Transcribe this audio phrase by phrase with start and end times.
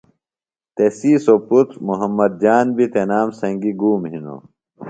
[0.75, 4.41] تسی سوۡ پُتر محمد جان بیۡ تنام سنگی گُوم ہِنوۡ